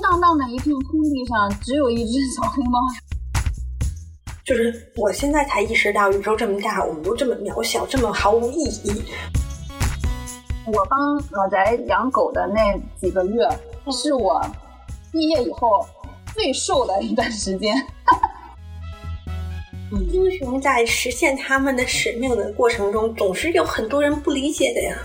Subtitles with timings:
[0.00, 2.78] 荡荡的一片空地上，只有一只小黑猫。
[4.44, 9.02] 就是我现在才意识到，宇宙这么大，我们都这么渺小，这么毫无意义。
[10.66, 13.48] 我帮老宅养狗的那几个月，
[13.92, 14.40] 是我
[15.12, 15.86] 毕业以后
[16.34, 17.74] 最瘦的一段时间。
[20.12, 24.96] 英雄在实现他们的使命的过程中，总是有很多人不理解的呀。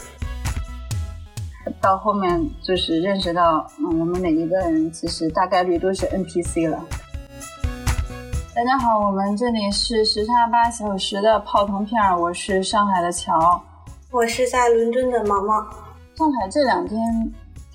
[1.83, 6.81] 到后面就是认识到，嗯，我们每一个人其实大概率都是 NPC 了。
[8.55, 13.61] 大家好，我们这里是时差八小时的泡腾片儿，我是上海的乔，
[14.11, 15.55] 我是在伦敦的毛毛。
[16.15, 16.97] 上海这两天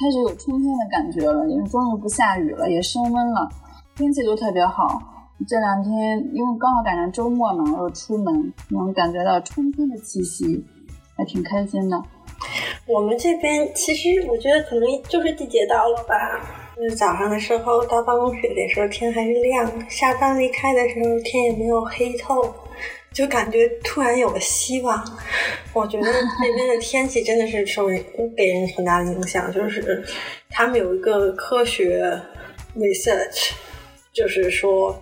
[0.01, 3.47] 开始有春天的感觉了，因为终于不下雨了，也升温了，
[3.95, 5.03] 天气都特别好。
[5.47, 10.65] 这两天因为刚好赶上周末嘛，我出门能感觉到春天的气息，
[11.15, 12.03] 还挺开心的。
[12.87, 16.65] 我们这边其实我觉得可能就是季节到了吧。
[16.77, 22.55] 就是早上的时候到办公室的时候天还是亮的，下班离开的时候天也没有黑透，
[23.13, 25.05] 就感觉突然有了希望。
[25.73, 28.01] 我觉得那边的天气真的是受人
[28.37, 30.05] 给人很大的影响，就是
[30.51, 32.17] 他们有一个科学
[32.77, 33.51] research，
[34.13, 34.97] 就是说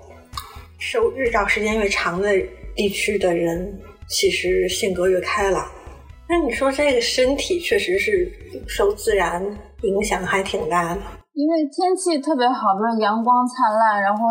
[0.79, 2.33] 受日照时间越长的
[2.75, 3.79] 地区的人，
[4.09, 5.71] 其实性格越开朗。
[6.29, 8.31] 那你说这个身体确实是
[8.67, 9.43] 受自然
[9.83, 11.01] 影响还挺大的，
[11.35, 14.27] 因为天气特别好，比如阳光灿烂，然后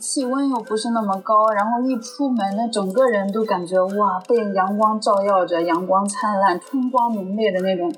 [0.00, 7.92] 气温又不是那么高，然后一出门，那整个人都感觉哇，被阳光照耀着，阳光灿烂，春光明媚的那种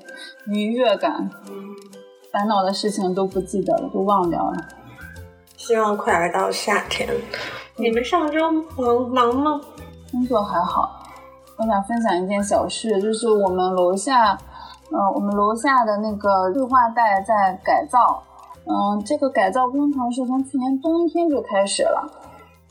[0.47, 1.29] 愉悦感，
[2.31, 4.57] 烦恼的事情都不记得了，都忘掉了。
[5.57, 7.09] 希望快点到夏天。
[7.77, 9.61] 你们上周忙忙吗？
[10.11, 11.00] 工作还好。
[11.61, 14.35] 我想分享一件小事，就是我们楼下，
[14.89, 18.23] 呃，我们楼下的那个绿化带在改造，
[18.65, 22.09] 嗯，这个改造工程是从去年冬天就开始了，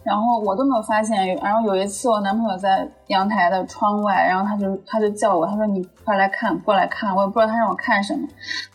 [0.02, 8.26] 然后我都没有发现，然后有一次我男朋友在阳台的窗外，然后他就他就叫我，他说你快来看，过来看，我也不知道他让我看什么，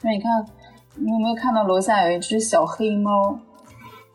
[0.02, 0.46] 他说你看，
[0.96, 3.38] 你有没有看到楼下有一只小黑猫？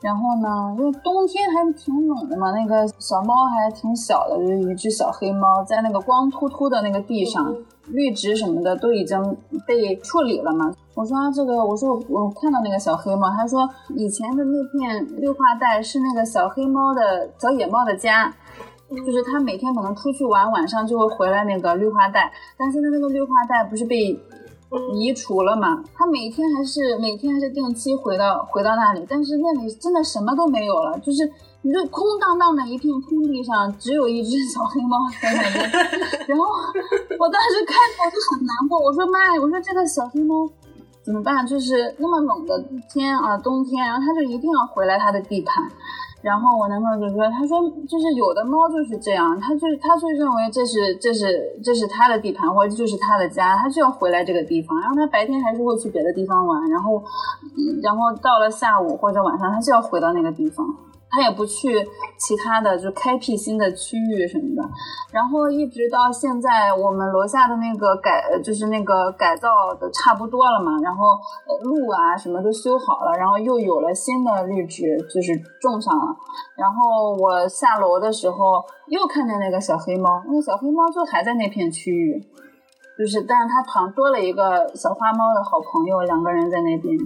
[0.00, 7.54] 然后呢，因为冬天还挺冷的嘛，那个小猫还挺小的，就是一只小黑猫，在那个光秃秃的那个地上，
[7.88, 10.72] 绿植什么的都已经被处理了嘛。
[10.94, 18.32] 我说这个，我说我看到那个小黑猫，他说以前的那片绿化带是那个小黑猫的小野猫的家，
[18.88, 24.18] 就是它每天可能出去玩，晚上就会回来那个绿化带，但现在那个绿化带不是被。
[24.94, 25.82] 移除了嘛？
[25.94, 31.28] 他每天还是每天还是定期回到回到那里，但是那里真的什么都没有了，就是
[31.62, 35.70] 你就空荡荡的一片空地上，只有一只小黑猫在那边。
[36.28, 36.44] 然后
[37.18, 40.48] 我当时看着我就很难过，我说妈呀，我说这个小黑猫
[41.02, 41.44] 怎么办？
[41.46, 45.70] 就是那么冷的天啊，冬天，然后它就一定要回来它的地盘。
[46.22, 47.58] 然后我男朋友就说：“他说
[47.88, 54.78] 就是有的猫就是这样，他就他就认为这是这是这是他的地盘，或者就是他的家，他就要回来这个地方。
[54.80, 57.02] 然后他白天还是会去别的地方玩，然后
[57.82, 60.66] 然后到了下午或者晚上，他就要回到那个地方。”
[61.10, 61.84] 他也不去
[62.16, 64.62] 其他的，就开辟新的区域什么的，
[65.12, 71.18] 然后一直到现在，我们楼下的那个改，就是那个改造的差不多了嘛，然后
[71.62, 76.14] 路啊什么都修好了，然后又有了新的绿植，就是种上了。
[76.56, 82.22] 然后我下楼的时候又看见那个小黑猫，那个小黑猫就还在那片区域，
[82.96, 86.96] 就是，但是它好像多了一个小花猫的好朋友，两个人在那边。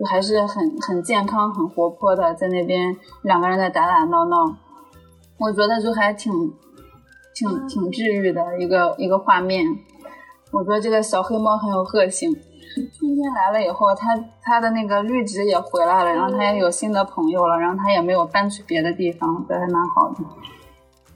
[0.00, 4.56] 就还是很很健康、很活泼的，在那边两个人在打打闹闹，
[5.36, 6.32] 我觉得就还挺
[7.34, 9.66] 挺挺治愈的一个一个画面。
[10.52, 12.34] 我觉得这个小黑猫很有个性。
[12.96, 20.24] 春天来了以后，它它的那个绿植也回来了，然后它也有新的朋友了，然后它也没有搬去别的地方，觉得还蛮好的。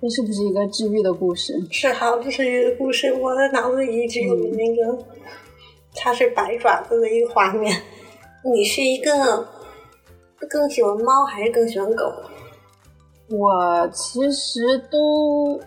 [0.02, 1.54] 这是不是一个治愈的故事？
[1.70, 3.14] 是好治愈的故事。
[3.14, 4.98] 我的脑子一直有那个
[5.94, 7.80] 它是白爪子的一个画面。
[8.52, 9.46] 你是一个
[10.50, 12.12] 更喜欢猫还是更喜欢狗？
[13.30, 14.60] 我其实
[14.90, 15.58] 都，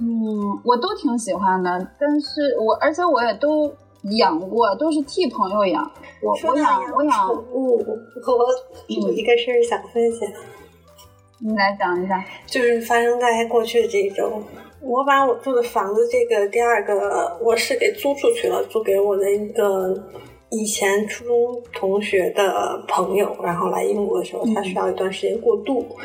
[0.00, 3.70] 嗯，我都挺喜欢的，但是我而且我也都
[4.18, 5.84] 养过，都是替朋友养。
[6.22, 8.46] 我我养我养宠物，我
[8.88, 10.26] 有一个事儿想分享。
[11.38, 14.42] 你来讲一下，就是发生在过去的这一周，
[14.80, 20.02] 我把我住的房子这个第二个卧室给租出去了，租给我的一个。
[20.52, 25.96] 以前初中同学的朋友，然后来英国的时候，他需要一段时间过渡，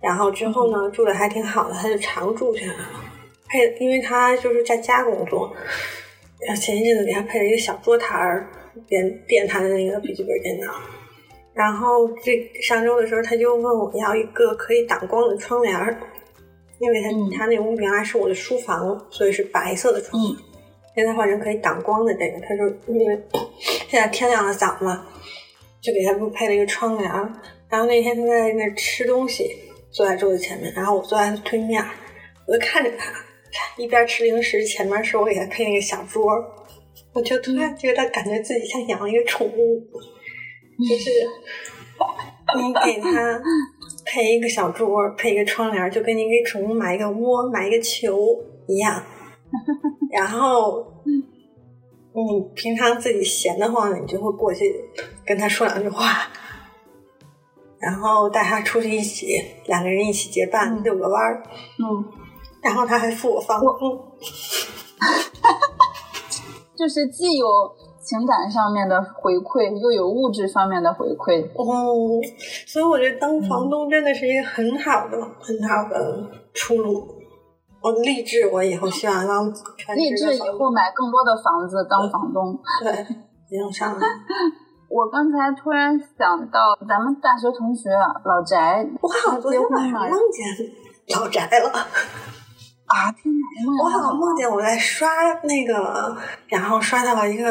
[0.00, 3.00] 然后之后呢，住的还挺好的，他就常住下来了。
[3.48, 5.54] 配，因为他就是在家工作，
[6.40, 8.48] 然后前一阵子给他配了一个小桌台儿，
[8.88, 10.74] 垫垫他的那个笔记本电脑。
[11.54, 15.96] 然后这上周的时候，他就问我要一个可以挡光的窗帘儿，
[16.80, 20.34] 因为他、嗯他那屋原来是我的书房，所以是白色的窗帘。
[20.34, 20.51] 嗯
[20.94, 23.22] 现在换成可以挡光的这个，他说因为
[23.88, 25.06] 现在天亮的早嘛，
[25.80, 27.10] 就给他配了一个窗帘。
[27.68, 29.48] 然后那天他在那吃东西，
[29.90, 31.82] 坐在桌子前面，然后我坐在他对面，
[32.46, 33.10] 我就看着他，
[33.78, 36.22] 一边吃零食，前面是我给他配那个小桌，
[37.14, 39.82] 我就突然觉得感觉自己像养了一个宠物，
[40.86, 41.10] 就是
[42.58, 43.40] 你给他
[44.04, 48.18] 配一个小桌，配一个窗帘，就跟你给宠物买一个窝、买一个球
[48.68, 49.02] 一样。
[50.12, 54.84] 然后，你平常自己闲得慌，你就会过去
[55.24, 56.28] 跟他说两句话，
[57.78, 59.26] 然后带他出去一起，
[59.66, 61.42] 两个人一起结伴嗯遛个弯儿，
[61.78, 62.04] 嗯，
[62.62, 63.68] 然后他还付我房租。
[66.76, 67.46] 就是既有
[68.00, 71.44] 情感上面的回馈，又有物质方面的回馈。
[71.54, 72.20] 哦，
[72.66, 77.21] 所以我觉得当房东真的是一个很好的、很好的出路。
[77.82, 82.56] 我立志，我以后希望当全立志以后买更多的房子当房东。
[82.80, 82.92] 对，
[83.48, 84.00] 不用上了。
[84.88, 91.70] 我刚才突然想到，咱们大学同学老宅，我好像昨天晚上梦见老宅了。
[92.86, 93.10] 啊！
[93.12, 95.08] 天哪，我好像梦梦见我在刷
[95.44, 96.14] 那个，
[96.46, 97.50] 然后刷到了一个，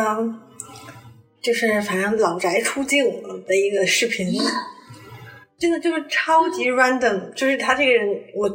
[1.42, 3.04] 就是反正老宅出镜
[3.48, 4.28] 的一个视频，
[5.58, 8.48] 真的就是超级 random，就是他这个人我，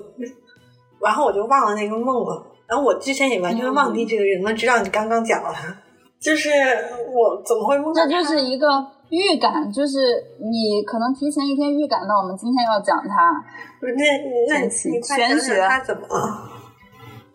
[1.00, 5.74] 然后我就忘了那个梦了，然后我之前也完全忘记这个人了，直到你刚刚讲了他，
[6.18, 8.08] 就是我怎么会梦到他？
[8.08, 8.66] 这就是一个
[9.10, 9.98] 预感，就是
[10.40, 13.32] 你可能提前一天预感到我们今天要讲他，
[13.78, 14.04] 不是那
[14.48, 14.68] 那你
[15.00, 16.50] 快学讲他怎么了？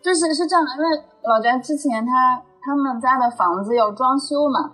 [0.02, 4.72] 就是是这样的，因为老翟之前他他们家的房子要装修嘛，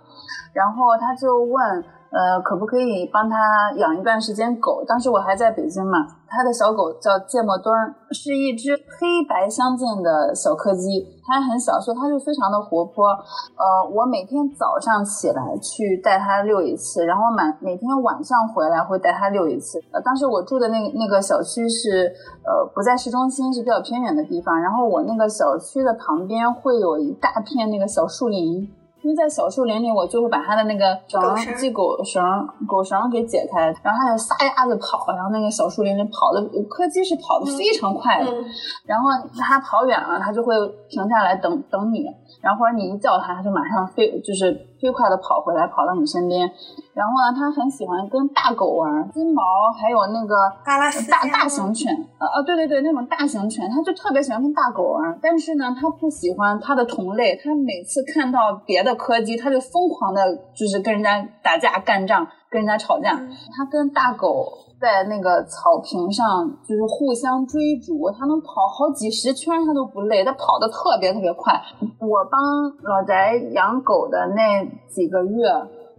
[0.53, 4.83] 然后他就问，呃，可不可以帮他养一段时间狗？
[4.87, 13.09] 当时我还在北京嘛，他的小狗叫芥末墩儿，是一只黑白相间的小柯基，它很小，所以它就非常的活泼。
[13.09, 19.79] 呃，我每天早上起来去带它遛一次，然后每每天晚上回来会带它遛一次。
[19.91, 22.11] 呃，当时我住的那个那个小区是
[22.43, 24.59] 呃不在市中心，是比较偏远的地方。
[24.59, 28.67] 然后我那个小区的旁边会有一大片那个小树林，
[29.01, 32.21] 因为在小树林里，我就会把它的那个绳系狗绳
[32.67, 38.45] 狗绳给解开，然后它就撒丫子跑，然后那个小树林里跑的柯基是跑的非常快的，嗯。
[38.85, 40.53] 然后它跑远了，它就会
[40.89, 42.05] 停下来等等你，
[42.41, 44.51] 然后或者你一叫它，它就马上飞，就是
[44.81, 46.49] 飞快的跑回来，跑到你身边。
[46.93, 49.41] 然后呢，它很喜欢跟大狗玩，金毛
[49.71, 50.35] 还有那个
[50.65, 55.17] 阿拉斯大大型犬，呃呃，对对对，那种大型犬，它就特别喜欢跟大狗玩。
[55.21, 63.13] 但是呢，它不喜欢它的同类，它每次看到别的柯基，它就疯狂的，就是跟人家打架干仗，跟人家吵架。
[63.13, 66.25] 嗯它跟大狗在那个草坪上
[66.67, 71.53] 就是互相追逐，他能跑好几十圈，他都不累，他跑得特别特别快。
[71.99, 72.39] 我帮
[72.83, 75.49] 老宅养狗的那几个月，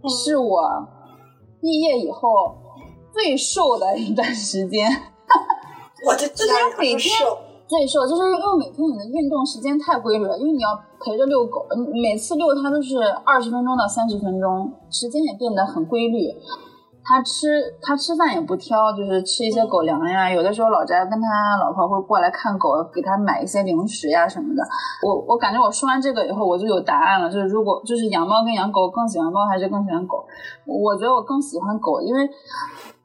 [0.09, 0.87] 是我
[1.61, 2.27] 毕业以后
[3.13, 4.89] 最瘦的一段时间。
[6.07, 7.13] 我就知道你要每天
[7.71, 7.81] 说瘦。
[7.81, 11.65] 最瘦就是因为每天你的运动时间太规律了，因为你要陪着遛狗，
[12.01, 16.35] 每次遛它都是二十分钟到三十分钟，时间也变得很规律。
[17.03, 20.29] 它吃它吃饭也不挑，就是吃一些狗粮呀。
[20.29, 24.61] 有的时候老翟跟他老婆会过来看狗，给他买一些零食呀什么的。
[25.03, 30.23] 我我感觉我说完这个以后，我就有答案了，就是如果就是养猫跟养狗更喜欢猫还是更喜欢狗？
[30.65, 32.29] 我觉得我更喜欢狗，因为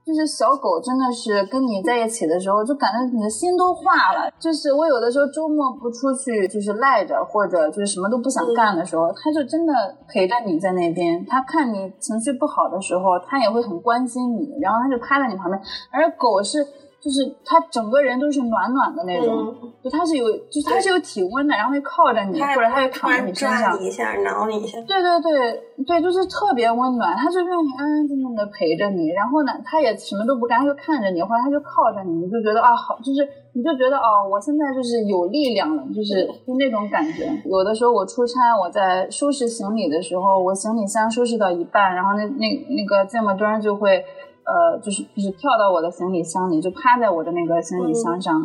[0.07, 4.31] 就是小狗真的是跟你在一起的时候，就感觉你的心都化了。
[4.39, 9.75] 就是我有的时候周末不出去，就是赖着或者就是什么都不想干的时候，它就真的
[10.07, 11.27] 陪着你在那边。
[11.27, 15.61] 它看你情绪不好的时候，它也会很关心你，然后它就趴在你旁边。
[15.91, 16.65] 而狗是。
[17.07, 24.81] 就是他整个人都是暖暖的那种，嗯就他是有，就是他是有体温的，然后会靠着你，或者他就躺在你身上一下，挠你一下。
[24.81, 33.23] 对对对对，就是特别温暖，他就愿意安安静静的陪着你，然后呢，他也什么都不干，他就看着你，或者他就靠着你，你就觉得啊好，就是
[33.53, 37.31] 你就觉得哦，我现在就是有力量了，就是 就那种感觉。
[37.45, 44.05] 有的时候我出差，我在收拾行李的时候，我行李箱收拾到一半，然后那那那个芥末墩就会
[44.47, 48.41] 呃，就是就是跳到我的行李箱里，就趴在我的那个行李箱上，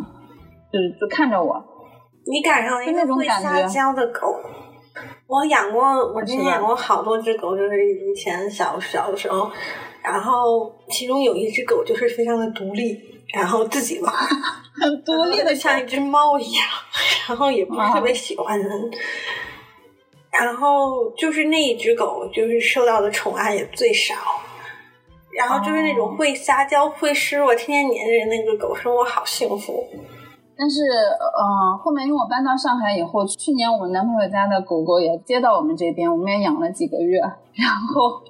[0.73, 1.63] 就是就看着我。
[2.25, 4.35] 你赶上了一个会撒娇的狗。
[5.27, 5.81] 我养过，
[6.13, 9.49] 我之前养过好多只狗，就是以前小小的时候，
[10.03, 12.99] 然后其中有一只狗就是非常的独立，
[13.33, 14.13] 然后自己玩，
[14.81, 16.65] 很独立的像一只猫一样，
[17.29, 18.91] 然后也不是特别喜欢人。
[20.31, 24.15] 然后就是那一只狗，就是受到的宠爱也最少。
[25.37, 29.83] 然后就是那种会撒娇、会示弱、天天黏着那个狗，生活好幸福。
[30.57, 37.19] 但是，呃，后面因为我搬到上海以后，去年我男朋友家的狗狗也接到我们这边，我们也养了几个月。
[37.19, 38.21] 然后，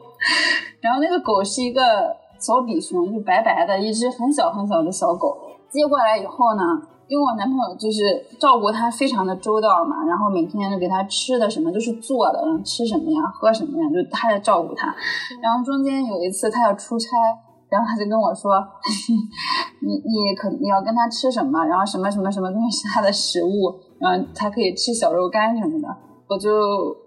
[0.79, 5.37] 然后那个狗是一个小比熊，就白白的一只很小很小的小狗。
[5.69, 6.63] 接过来以后呢，
[7.11, 14.95] 因为我男朋友就是照顾他非常的周到嘛，然后每天就给他吃的什么都是做的，然后吃什么呀，喝什么呀，就他在照顾他。
[15.43, 17.09] 然后中间有一次他要出差。
[17.69, 18.51] 然后他就跟我说
[19.79, 21.63] ：“你你可你要跟他吃什么？
[21.63, 23.73] 然后什么什么什么东西是他的食物？
[23.97, 25.87] 然后他可以吃小肉干什么的。
[26.27, 26.51] 我就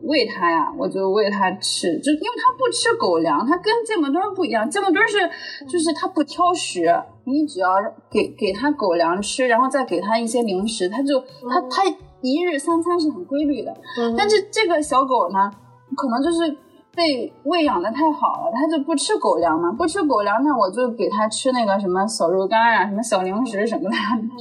[0.08, 2.00] 喂他呀，我就喂他吃。
[2.00, 4.70] 就因为他不吃狗粮，他跟芥末墩不一样。
[4.70, 5.18] 芥末墩是
[5.66, 6.84] 就是他不挑食，
[7.25, 7.69] 你只要
[8.11, 11.83] 给给它狗粮吃，然后再给它一些零食，它就它它
[12.21, 13.75] 一日三餐是很规律的。
[14.16, 15.50] 但是这个小狗呢，
[15.97, 16.57] 可能就是。”
[16.97, 23.97] 被喂养的太好了，它就不吃狗粮嘛，不吃狗粮，那我就给它吃那个什么小肉干啊，什么小零食什么的。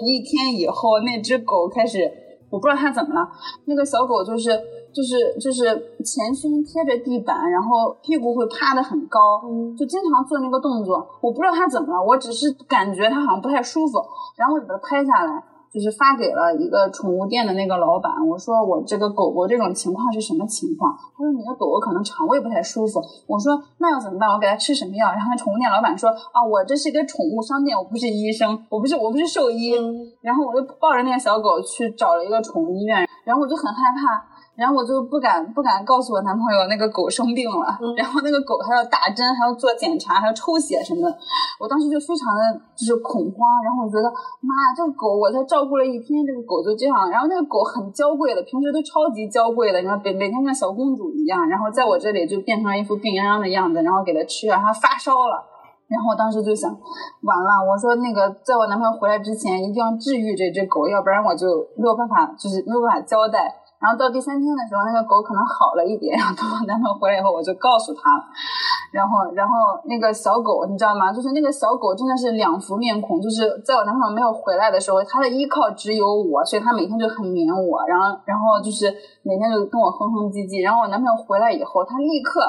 [0.06, 2.08] 一天以后，那只狗开始，
[2.52, 3.28] 我不知道它怎么了，
[3.66, 4.52] 那个小狗就是
[4.94, 5.64] 就是就是
[6.04, 9.42] 前胸贴着地板，然后屁股会趴得很高，
[9.78, 11.06] 就经常做那个动作。
[11.22, 13.98] 我不知道它怎么了，我只是感觉它好像不太舒服，
[14.38, 15.44] 然后我就把它拍下来。
[15.74, 20.96] 就是发给了一个宠物店的那个老板，我说我这个狗狗这种情况是什么情况？
[21.18, 23.02] 他说你的狗狗可能肠胃不太舒服。
[23.26, 24.30] 我说那要怎么办？
[24.30, 25.10] 我给它吃什么药？
[25.10, 29.74] 然后宠物店老板说啊，我这是一个宠物商店，我不是医生，我不是我不是兽医。
[30.22, 34.24] 然后我就抱着那个小狗去找了一个宠物医院，然后我就很害怕。
[34.56, 41.18] 然后我就不敢不敢告诉我男朋友那个狗生病了，然后那个狗还要打针，还要做检查，还要抽血什么的。
[41.60, 42.42] 我当时就非常的
[42.78, 44.06] 就是恐慌，然后我觉得
[44.46, 47.10] 妈呀，这个狗我才照顾了一天，这个狗就这样。
[47.10, 51.50] 然后那个狗很娇贵的，平时都超级娇贵的，你看每每天像小公主一样。
[51.50, 55.50] 然后在我这里就变成了一副病殃殃的样子，然后给它吃药，它发烧了。
[55.90, 63.63] 然后我当时就想，完了，我说那个在我男朋友回来之前一定要治愈这只狗，要不然我就没有办法，就是没有办法交代。
[63.84, 66.16] 然后到第三天的时候，那个狗可能好了一点。
[66.16, 68.24] 然后等我男朋友回来以后，我就告诉他了。
[68.96, 71.12] 然后，然后那个小狗，你知道吗？
[71.12, 73.20] 就是那个小狗真的是两副面孔。
[73.20, 77.84] 就是在我男朋友没有回来的时候，它的依靠只有我，所以它每天就很黏我。
[77.86, 78.88] 然后，然后就是
[79.22, 80.64] 每天就跟我哼哼唧唧。
[80.64, 82.40] 然后我男朋友回来以后，它立刻。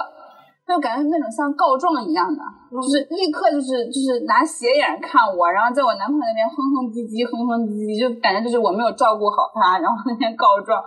[0.66, 2.40] 就感觉那种像告状一样的，
[2.72, 10.82] 就是立刻就是就是拿斜眼看我，然后在我男朋友那边哼哼唧唧，哼哼唧唧，就感觉就是我没有照顾好他，然后那边告状。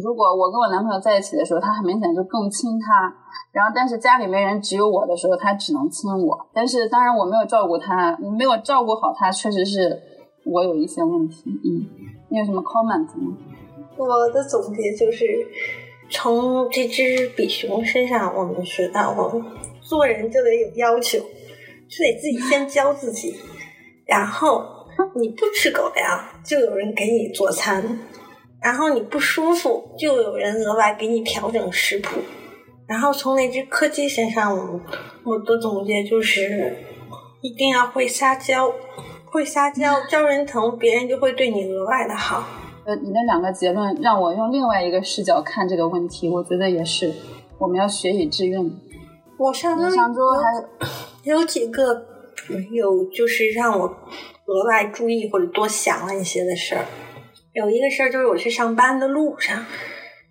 [0.00, 3.12] 如果我跟我男朋友在一起的时候，他很明显就更亲他，
[3.50, 6.46] 然后但是家里没人只有我的时候，他只能亲我。
[6.54, 9.90] 但是当然我没有照顾他，没有照顾好他，确实是
[10.46, 11.50] 我有一些问题。
[11.50, 11.82] 嗯，
[12.30, 13.36] 你有什么 comment 吗？
[13.98, 15.26] 我的总结就是。
[16.10, 19.44] 从这只比熊身上，我们学到了
[19.80, 23.36] 做人就得有要求，就得自己先教自己。
[24.06, 24.64] 然后
[25.14, 27.80] 你不吃狗粮，就有人给你做餐；
[28.60, 32.20] 然后你不舒服，就有人额外给你调整食谱。
[32.88, 34.80] 然后从那只柯基身上，我
[35.24, 36.76] 我的总结就是：
[37.40, 38.74] 一定要会撒娇，
[39.26, 42.44] 会撒娇，招人疼，别人就会对你额外的好。
[42.90, 47.14] 呃，你的两个结论让我用另外一个视角看这个问题，我觉得也是，
[47.56, 48.68] 我们要学以致用。
[49.38, 50.88] 我上上周还
[51.22, 52.04] 有几个
[52.72, 56.84] 有就是让我额外注意或者多想了一些的事儿。
[57.52, 59.64] 有一个事儿就是我去上班的路上，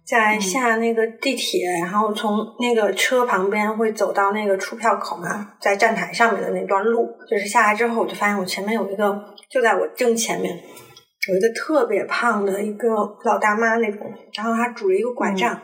[0.06, 10.60] 在下那个地铁，然后从那个车旁边会走到那个出票口嘛，在站台上面的那段路，就是下来之后我就发现我前面有一个，就在我正前面。
[11.30, 12.90] 有一个特别胖的一个
[13.24, 15.62] 老大妈那种，然后她拄着一个拐杖，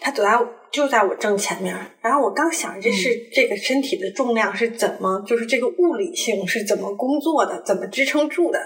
[0.00, 0.38] 她走在
[0.70, 8.60] 就在我正前面，然后我刚想这是这个身体的重量是怎么，就是这个物理性是怎么工作的，怎么支撑住的，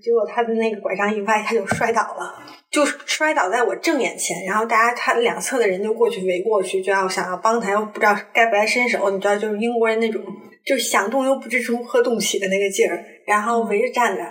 [0.00, 2.32] 结果她的那个拐杖一歪，她就摔倒了，
[2.70, 10.22] 就摔倒在我正眼前，然后大家她两侧的人就过去围过去，就要想要帮她，又不知道该不该伸手，你知道就是英国人那种
[10.64, 14.22] 就是想动又不知如何动起的那个劲儿，然后围着站着。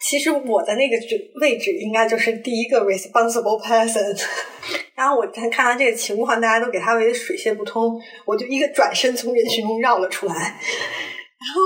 [0.00, 0.96] 其实我的那个
[1.40, 4.18] 位置应该就是第一个 responsible person，
[4.96, 11.62] 然后我看看到这个情况，大家都给他围得水泄不通，我就一个转身从人群中绕了出来，然后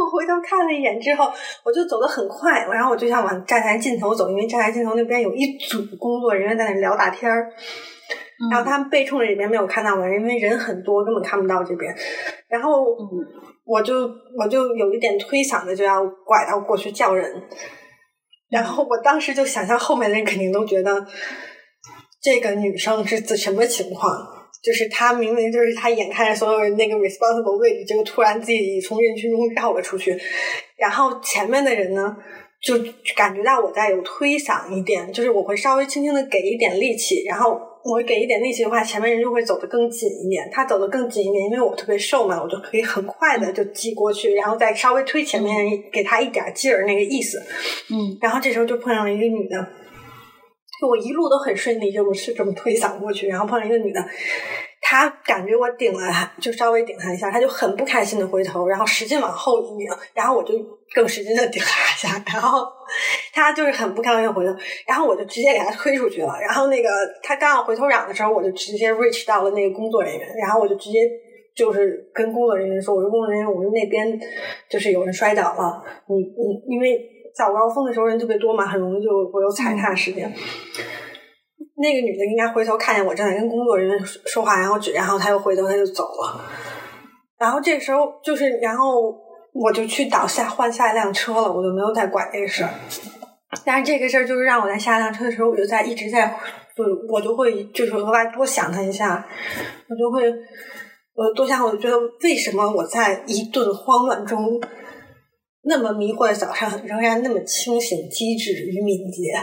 [0.00, 1.32] 我回头看了一眼之后，
[1.64, 7.52] 我就走得很快，然后我就想往站台尽头走，因为站台尽头那边有一组工作人员在那聊大天儿，
[8.50, 11.92] 然后他们背冲着这边没有看到我，因为人很多，根本看不到这边，
[12.48, 12.96] 然后。
[13.68, 17.42] 我就我就有一点推搡的就要拐到过去叫人，
[18.48, 21.04] 然后我当时就想象后面的人肯定都觉得
[22.22, 24.08] 这个女生是怎什么情况，
[24.62, 30.16] 就是她明明就是她眼看着所有人那个 responsible 位置，结果突然自己从人群中绕了出去，
[30.76, 32.16] 然后前面的人呢，
[32.62, 32.78] 就
[33.16, 40.48] 感觉到我在有推搡一点，就是我会稍微轻轻的给一点力气，然后我给一点力气的话，前面人就会走得更紧一点。
[40.50, 47.38] 他走得更紧一点，因为我特别瘦嘛，我就可以很快的就挤过去，然后再稍微推前面人，给他一点劲儿那个意思。
[47.90, 49.56] 嗯，然后这时候就碰上了一个女的。
[50.80, 54.00] 就我一路都很顺利，就我是这么推搡过去，然后碰上一个女的，
[54.88, 60.54] 他感觉我顶了她，就稍微顶他一下，他就很不开心的回头，然后使劲往后一拧，然后我就
[60.94, 62.64] 更使劲的顶他一下，然后
[63.34, 64.54] 他就是很不开心回头，
[64.86, 66.88] 然后我就直接给他推出去了，然后那个
[67.20, 71.00] 他刚要回头嚷的时候，我就直接 reach 到了那个工作人员，然后我就直接
[71.52, 74.16] 就是跟工作人员说，我说工作人员，我说那边
[74.70, 77.12] 就是有人摔倒了，你你因为。
[77.36, 80.32] 早高峰的时候人特别多嘛，很容易就会有踩踏事件。
[81.76, 86.44] 那个女的应该回头看见我正在跟工作人员说话，然后然后她又回头，她就走了。
[87.38, 89.14] 然后这时候就是，然后
[89.52, 92.70] 我就去倒下换下一辆车了，我就没有再管这个事儿。
[93.64, 96.36] 但是这个事儿就是让我在下一辆车的时候，我就在一直在，
[96.76, 99.26] 就我就会就是额外多想他一下，
[99.88, 100.32] 我就会
[101.14, 104.60] 我多想，我就觉得为什么我在一顿慌乱中。
[105.68, 109.36] 那么迷惑的早上，仍然那么清醒、机智与敏捷，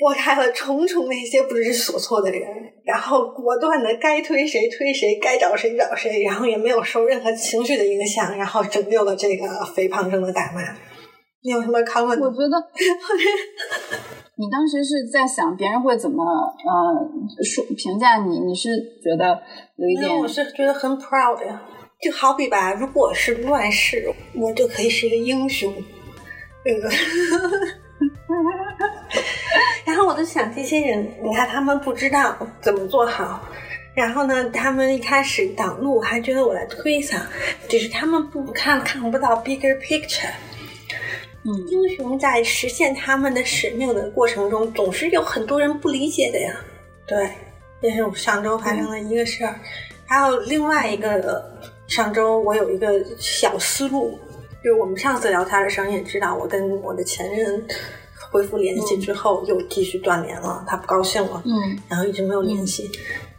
[0.00, 2.40] 拨开了重重那些不知所措的人，
[2.84, 10.62] 然后果断的该推谁推谁，该找谁找谁，然后也没有受任何情绪的影响，然后拯救了这个肥胖症的大妈。
[11.42, 12.18] 你有什么看问？
[12.18, 12.56] 我觉得，
[14.36, 18.40] 你当时是在想别人会怎么呃说评价你？
[18.40, 18.68] 你是
[19.02, 19.38] 觉得
[19.76, 20.18] 有一点？
[20.18, 21.62] 我是觉得很 proud 呀。
[22.02, 25.70] 就好比吧，如果是乱世，我就可以是一个英雄。
[26.64, 26.90] 那个， 然
[30.00, 33.46] 后我就想，这些人，你看他们不知道怎么做好，
[33.94, 37.20] 然后呢，他们一开始挡路还觉得我在推搡，
[37.68, 40.30] 只是他们不看看不到 bigger picture。
[41.44, 46.54] 嗯，英雄在实现他们的使命的过程中，总是有很多人不理解的呀。
[47.06, 47.30] 对，
[47.82, 49.54] 这是上周发生的一个事儿，
[50.06, 51.48] 还有另外一个。
[51.90, 54.16] 上周我有一个小思路，
[54.62, 57.66] 就是我们上次聊天的时候你也知道，我跟我的前任
[58.30, 62.90] 恢复联系之后又继续断联了，他不高兴了，嗯，然后一直没有联系。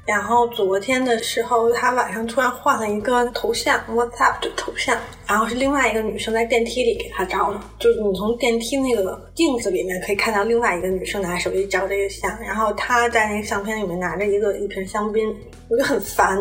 [0.04, 15.34] 然后昨天的时候，他晚上突然换了一个头像，WhatsApp 的头像，然后是另外一个女生在电梯里给他照的，就是你从电梯那个镜子里面可以看到另外一个女生拿手机照这个相，然后他在那个相片里面拿着一个一瓶香槟，
[15.70, 16.38] 我就很烦。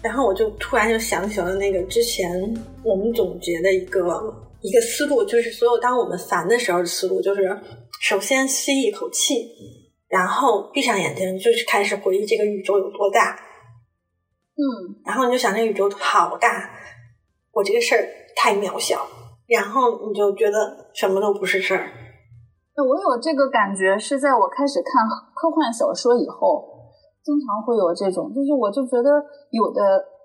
[0.00, 2.30] 然后我就突然就想起了那个之前
[2.84, 4.00] 我们总结的一个
[4.60, 7.58] 一个思路，就是所有当我们烦的时候的思路，就是
[8.00, 9.48] 首先吸一口气，
[10.08, 13.38] 然后闭上眼睛，就是开始回忆这个宇宙有多大。
[14.54, 16.70] 嗯，然后你就想这个宇宙好大，
[17.52, 19.06] 我这个事儿太渺小，
[19.46, 21.90] 然后你就觉得什么都不是事儿。
[22.76, 26.76] 我有这个感觉是在我开始看科幻小说以后。
[27.20, 29.10] 经常会有这种，就是我就觉得
[29.50, 29.82] 有的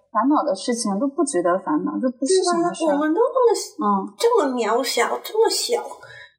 [0.08, 3.52] 烦恼的事情都不值得烦恼，就不是什么事我们都这么
[3.84, 5.84] 嗯这么渺小，这么小，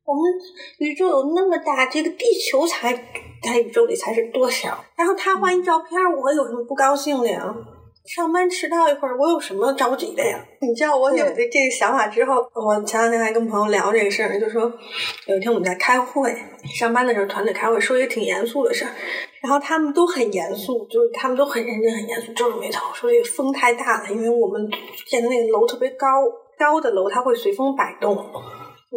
[0.04, 0.22] 我们
[0.78, 2.92] 宇宙有那么大，这个地球才
[3.42, 4.84] 在宇宙里才是多小。
[4.96, 7.54] 然后他换一照片，我有什么不高兴的呀？
[8.04, 10.38] 上班迟到一会儿，我有什么着急的呀？
[10.60, 14.70] 你知道我有这这个想法之后，我前两天还跟朋友聊这个事儿，就说
[15.26, 16.36] 有一天我们在开会，
[16.78, 18.90] 上班的时候团队开会，说一个挺严肃的事儿，
[19.40, 24.70] 然后他们都很严肃，就是他们都很认真、很严肃，皱着眉头说这个风太大了，因为我们
[25.06, 26.06] 建的那个楼特别高，
[26.58, 28.22] 高的楼它会随风摆动。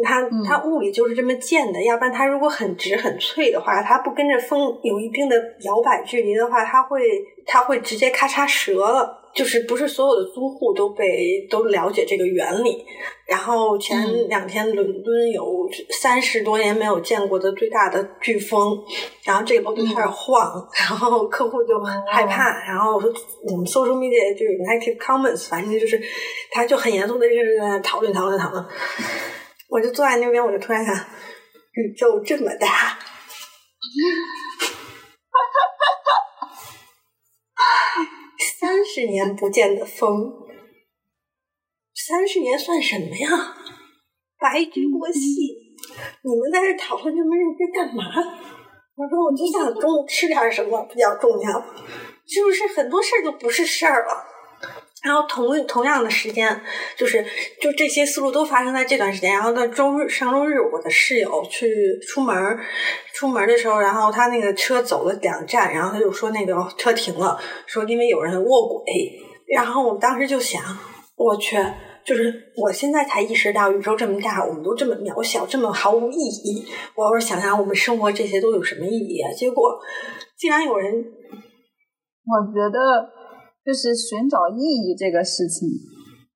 [0.02, 7.00] 它它物理就是这么建的，要不然它如果很直很脆的话，它不跟着风有一定的摇摆距离的话，它会
[7.46, 9.16] 它会直接咔嚓折了。
[9.34, 12.84] 就是不是所有的租户都被都了解这个原理。
[13.26, 18.82] 然后前两天伦敦有三十多年没有见过的最大的飓风，
[19.22, 21.78] 然后这个楼就开始晃，然后客户就
[22.10, 22.64] 害怕。
[22.66, 23.12] 然后我说
[23.44, 26.00] 我们 social media 就是 negative comments，反正就是
[26.50, 28.64] 他就很严肃的在那讨论讨论讨论。
[29.68, 32.98] 我就坐在那边，我就突然想，宇宙这么大，
[38.58, 40.32] 三十年不见的风，
[41.94, 43.54] 三十年算什么呀？
[44.38, 45.76] 白驹过隙，
[46.22, 48.04] 你们在这讨论这么认真干嘛？
[48.94, 51.60] 我说我就想中午吃点什么比较重要，
[52.26, 54.24] 是不是很多事儿都不是事儿了？
[55.04, 56.60] 然后同同样的时间，
[56.96, 57.24] 就是
[57.60, 59.32] 就这些思路都发生在这段时间。
[59.32, 62.36] 然后在周日上周日，我的室友去出门，
[63.14, 68.84] 出门的时候，然后他那个车走了两站，然后他就说那个车停了，说因为有人卧轨。
[69.46, 70.60] 然后我当时就想，
[71.16, 71.56] 我去，
[72.04, 76.66] 就是我现在才意识到宇宙这么大，我们都这么渺小，这么毫无意义。
[76.96, 79.30] 我要是想想我们生活这些都有什么意义啊？
[79.32, 79.78] 结果
[80.36, 83.17] 竟然有人，我觉得。
[83.68, 85.68] 就是寻找意义这个事情，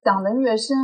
[0.04, 0.76] 讲的越深，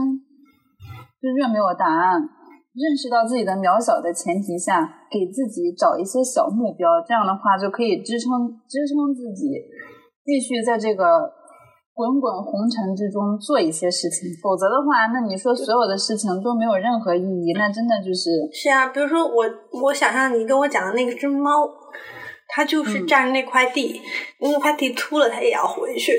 [1.21, 2.25] 就越没有答案。
[2.73, 9.53] 认识到自己的渺小的前提下，给自己找一些小目标，这样的话就可以支撑支撑自己，
[10.25, 11.05] 继续在这个
[11.93, 14.33] 滚滚红尘之中做一些事情。
[14.41, 18.89] 否则的话，那你说所有的事情都没有任何意义，那真的就是是啊。
[18.89, 19.45] 比如说我，
[19.85, 21.69] 我想象你跟我讲的那个只猫。
[22.49, 24.01] 他就是占着那块地，
[24.41, 26.13] 那块地秃了，他也要回去。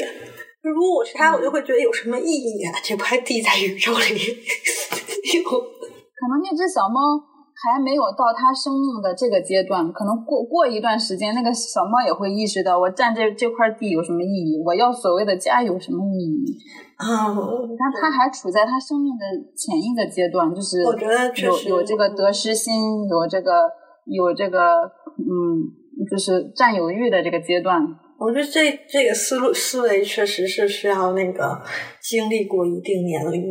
[0.61, 2.79] 如果我是他，我就会觉得有什么意义啊？
[2.83, 3.97] 这块地在宇宙里
[5.39, 7.17] 有，可能那只小猫
[7.55, 14.61] 还没有到它生命的这个阶段，可能过过一段时间，那个小猫也会意识到，我占这这块地有什么意义？
[14.65, 16.57] 我要所谓的家有什么意义？
[16.97, 17.33] 啊，
[17.79, 19.23] 但它还处在它生命的
[19.55, 23.71] 前一个阶段，就是我觉得有有这个得失心，有这个
[24.05, 25.78] 有这个嗯。
[26.09, 27.81] 就是占有欲的这个阶段，
[28.19, 31.61] 我觉得这这个思路思维确实是需要那个
[32.01, 33.43] 经历过一定年龄，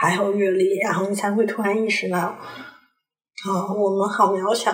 [0.00, 2.36] 还有阅历，然后你才会突然意识到，啊，
[3.76, 4.72] 我们好渺小。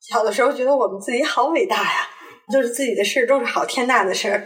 [0.00, 2.06] 小的时候觉得我们自己好伟大呀，
[2.52, 4.44] 就是自己的事都是好天大的事儿。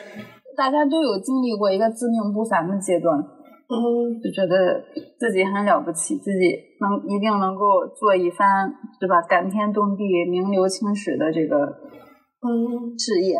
[0.57, 3.19] 大家都有经历过一个自命不凡的阶段。
[3.69, 4.81] 嗯，就觉得
[5.19, 9.21] 自己很了不起，自己能一定能够做一番，对吧？
[9.29, 11.57] 感天动地、名留青史的这个
[12.41, 13.37] 嗯事业。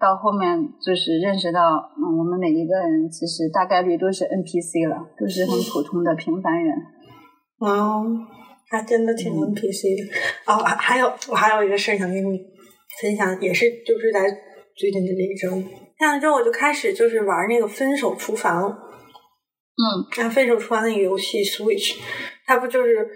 [0.00, 1.60] 到后面就是认识到，
[1.96, 6.74] 嗯，我们每一个人其实大概率都是 NPC 了，都是很普通的平凡人。
[7.60, 8.04] 哦，
[8.70, 10.52] 还真的挺 NPC 的。
[10.52, 12.40] 哦，还有我还有一个事想跟你
[13.00, 14.20] 分享，也是就是在
[14.74, 15.50] 最近的这一周，
[15.98, 18.87] 下了之后我就开始就是玩那个分手厨房。
[19.80, 21.98] 嗯，那分手厨房那个游戏 Switch，
[22.44, 23.08] 它不就是，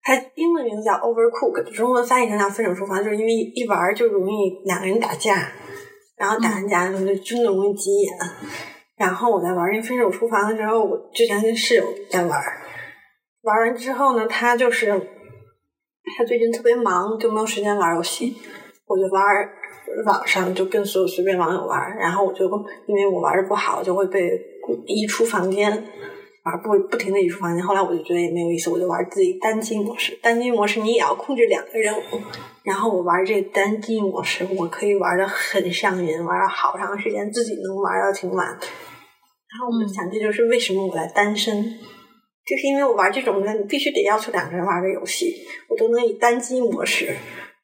[0.00, 5.50] 它英文名字叫 Overcook，中文翻译成叫分手厨房，就是因为一玩就容易两个人打架，
[6.16, 8.12] 然后打完架就真的容易急眼。
[8.96, 12.40] 然后我在玩那分手厨房的时候，我之前跟室友在玩，
[13.42, 14.86] 玩完之后呢，他就是
[16.16, 18.36] 他最近特别忙，就没有时间玩游戏，
[18.86, 19.24] 我就玩
[20.06, 22.44] 网上就跟所有随便网友玩，然后我就
[22.86, 24.30] 因为我玩的不好，就会被。
[24.86, 25.70] 移出房间，
[26.44, 27.64] 玩不不停的移出房间。
[27.64, 30.18] 后来我就觉得也没有意思，我就玩自己单机模式。
[30.22, 32.20] 单机模式你也要控制两个人物，
[32.62, 38.46] 然后我玩这单机模式，我可以玩的很上瘾，玩了好长时间，自己能玩到挺晚。
[38.46, 45.34] 然后我就想，这就是为什么我在单身，就是因为我玩这种的，你必须得要求两个人玩的游戏，
[45.68, 47.06] 我都能以单机模式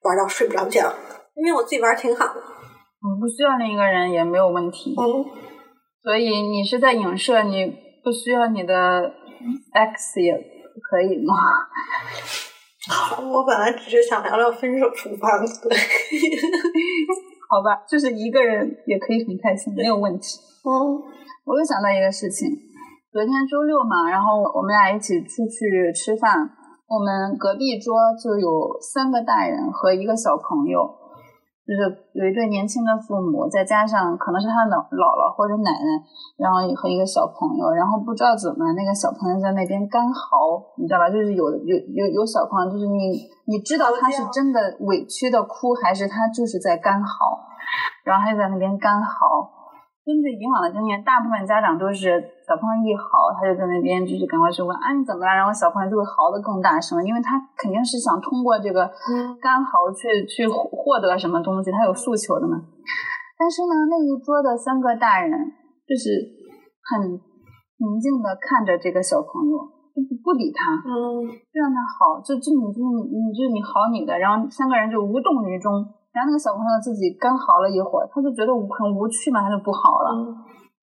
[0.03, 0.93] 玩到睡不着觉，
[1.35, 2.41] 因为我自己玩挺好的。
[2.41, 4.95] 嗯，不需要另一个人也没有问题。
[4.99, 5.25] 嗯。
[6.03, 7.67] 所以你是在影射你
[8.03, 9.13] 不需要你的
[9.73, 11.35] X 也可以吗？
[12.91, 15.31] 好， 我本来只是想聊聊分手厨房，
[17.49, 20.39] 好吧，就是一个人也可以很开心，没有问题。
[20.65, 20.99] 嗯，
[21.45, 22.51] 我又想到一个事情，
[23.13, 26.51] 昨天周六嘛，然后我们俩一起出去吃饭，
[26.89, 30.99] 我们隔壁桌就有三个大人和一个小朋友。
[31.63, 35.91] 就是有一对年轻的父母，再加上可能是他的姥姥或者奶奶，
[36.37, 41.09] 然后和一个小朋友，然后不知道怎么那个小朋友在那边干嚎，你知道吧？
[41.09, 43.15] 就是有有有有小朋友，就是你
[43.47, 47.39] 你知道他是真的委屈的哭，还是他就是在干嚎，
[48.05, 49.62] 然后还在那边干嚎。
[50.03, 55.31] 根据以往的经验，大部分家长都是小朋友一嚎，他就在那边就是赶快去问啊你怎么了？
[55.31, 58.83] 然后小朋友就会嚎得更大声，因为他肯定是想通过这个
[59.39, 62.59] 干嚎去去获得什么东西，他有诉求的嘛。
[63.39, 65.31] 但是呢，那一桌的三个大人
[65.87, 66.19] 就是
[66.83, 67.15] 很
[67.79, 69.55] 平静的看着这个小朋友，
[69.95, 75.71] 就不理他，嗯，就让他嚎，就就你就你你就你嚎你的，然后三个人就无动于衷。
[76.13, 80.13] 然后那个小朋友自己刚嚎了一会儿，他就觉得很无趣嘛，他就不嚎了。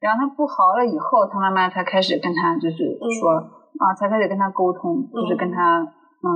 [0.02, 3.38] 然后他不嚎了以后，他妈妈才开始跟他就是说
[3.78, 6.34] 啊，才开始跟他沟通，就是跟他嗯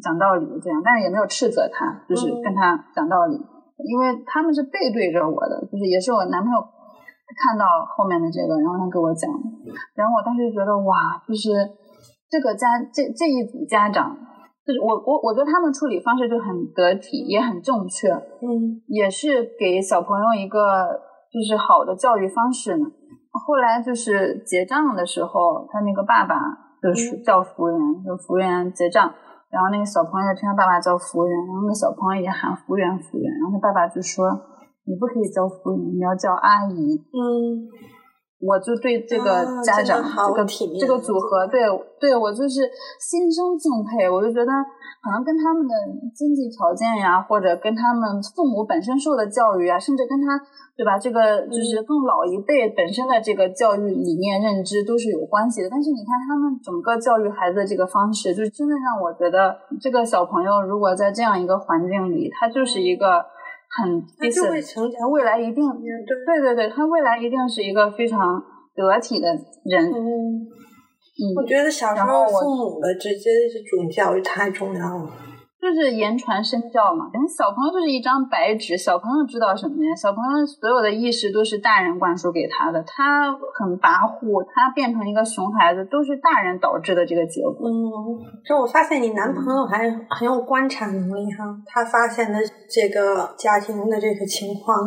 [0.00, 3.34] 讲道理这样，但是也没有斥责他，就是跟他讲道理。
[3.82, 6.58] 因为他们是背对着我的，就是也是我男朋友
[7.36, 9.28] 看到后面的这个，然后他给我讲，
[9.96, 11.50] 然后我当时就觉得哇，就是
[12.30, 14.16] 这个家这这一组家长。
[14.66, 20.58] 就是我我我觉得他们处理方式就很得体，也很正确，嗯，也是给小朋友一个
[21.30, 22.84] 就是好的教育方式呢。
[23.30, 26.34] 后来就是结账的时候，他那个爸爸
[26.82, 29.12] 就是叫服务员，就服务员结账，
[29.50, 34.26] 然后那个小朋友听他爸爸叫服务员，然后那个小朋友也喊服务员服务员，然后他爸爸就说
[34.88, 37.70] ：“你不可以叫服务员，你要叫阿姨。”嗯，
[38.40, 40.46] 我就对这个家长、这个
[40.78, 41.62] 这个组合，对
[41.98, 42.68] 对我就是
[43.00, 44.52] 心生敬佩，我就觉得
[45.02, 45.74] 可能跟他们的
[46.14, 50.40] 经济条件呀，或者跟他们父母本身受的教育啊，甚至跟他。
[50.76, 50.98] 对吧？
[50.98, 55.70] 这个就是更老一辈本身的这个教育理念、认知都是有关系的。
[55.70, 63.24] 但是你看他们整个教育孩子的这个方式，就是真的让我觉得，这个小朋友如果在这样一个环境里，他就是一个
[63.76, 65.64] 很，他就会成长，未来一定，
[66.26, 68.42] 对对对，他未来一定是一个非常
[68.74, 69.92] 得体的人。
[69.92, 70.46] 嗯，
[71.36, 75.10] 我觉得小时候父母的直接这种教育太重要了。
[75.66, 79.96] 就是言传身教嘛，人小朋友就是一张白纸，小朋友知道什么呀？
[79.96, 87.68] 小朋友所有的意识都是大人灌输给他的，他很跋扈，他变成一个熊孩子，都是大人导致的这个结果。
[87.68, 87.74] 嗯，
[88.44, 92.38] 就我发现你男朋友还很有观察能力哈，他发现的
[92.70, 94.78] 这个家庭的这个情况，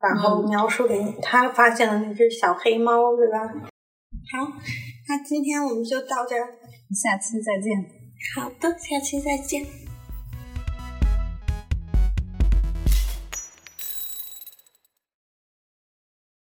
[0.00, 3.40] 然后描述给你，他发现了那只小黑猫，对吧？
[4.30, 4.46] 好，
[5.08, 6.46] 那今天我们就到这儿，
[6.94, 7.74] 下期再见。
[8.36, 9.89] 好的，下期再见。